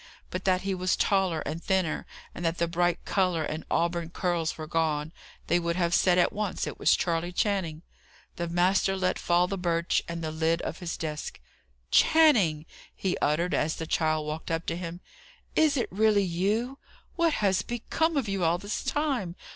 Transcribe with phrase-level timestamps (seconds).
[0.31, 4.57] But that he was taller and thinner, and that the bright colour and auburn curls
[4.57, 5.13] were gone,
[5.45, 7.83] they would have said at once it was Charley Channing.
[8.37, 11.39] The master let fall the birch and the lid of his desk.
[11.91, 15.01] "Channing!" he uttered, as the child walked up to him.
[15.55, 16.79] "Is it really you?
[17.15, 19.35] What has become of you all this time?